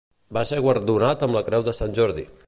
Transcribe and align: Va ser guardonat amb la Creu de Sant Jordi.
Va 0.37 0.41
ser 0.51 0.61
guardonat 0.67 1.25
amb 1.27 1.37
la 1.39 1.43
Creu 1.49 1.67
de 1.69 1.75
Sant 1.81 1.95
Jordi. 2.01 2.25